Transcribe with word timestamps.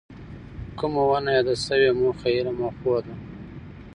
کومه 0.77 1.01
ونه 1.09 1.31
یاده 1.37 1.55
شوې 1.65 1.89
موخه 1.99 2.27
یې 2.33 2.39
علم 2.39 2.57
او 2.65 2.71
پوهه 2.79 3.01
ده. 3.05 3.13